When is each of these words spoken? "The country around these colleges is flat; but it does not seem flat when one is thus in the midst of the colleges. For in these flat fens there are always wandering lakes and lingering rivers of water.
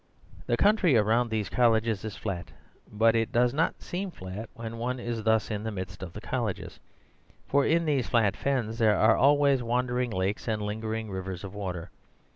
"The 0.47 0.57
country 0.57 0.97
around 0.97 1.29
these 1.29 1.47
colleges 1.47 2.03
is 2.03 2.17
flat; 2.17 2.51
but 2.91 3.15
it 3.15 3.31
does 3.31 3.53
not 3.53 3.83
seem 3.83 4.09
flat 4.09 4.49
when 4.55 4.79
one 4.79 4.99
is 4.99 5.21
thus 5.21 5.51
in 5.51 5.61
the 5.63 5.69
midst 5.71 6.01
of 6.01 6.13
the 6.13 6.21
colleges. 6.21 6.79
For 7.47 7.67
in 7.67 7.85
these 7.85 8.09
flat 8.09 8.35
fens 8.35 8.79
there 8.79 8.97
are 8.97 9.15
always 9.15 9.61
wandering 9.61 10.09
lakes 10.09 10.47
and 10.47 10.59
lingering 10.63 11.11
rivers 11.11 11.43
of 11.43 11.53
water. 11.53 11.91